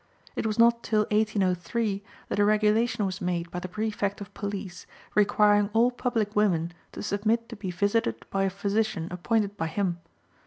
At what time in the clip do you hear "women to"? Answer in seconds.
6.35-7.03